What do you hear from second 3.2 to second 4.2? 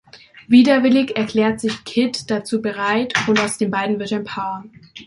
und aus den beiden wird